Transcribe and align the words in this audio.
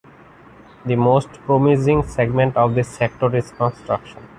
The 0.83 0.95
most 0.95 1.31
promising 1.45 2.01
segment 2.01 2.57
of 2.57 2.73
this 2.73 2.87
sector 2.89 3.35
is 3.35 3.51
construction. 3.51 4.27